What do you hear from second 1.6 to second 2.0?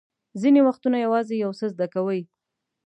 زده